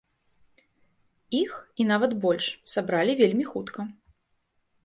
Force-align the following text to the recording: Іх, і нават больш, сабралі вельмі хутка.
Іх, 1.41 1.53
і 1.83 1.87
нават 1.91 2.11
больш, 2.23 2.49
сабралі 2.77 3.13
вельмі 3.21 3.45
хутка. 3.51 3.81